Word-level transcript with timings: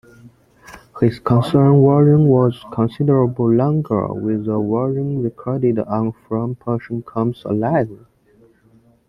His 0.99 1.19
concert 1.19 1.73
version 1.79 2.25
was 2.25 2.65
considerably 2.73 3.55
longer, 3.55 4.07
with 4.07 4.45
the 4.45 4.59
version 4.59 5.21
recorded 5.21 5.77
on 5.77 6.11
Frampton 6.27 7.03
Comes 7.03 7.43
Alive! 7.45 7.99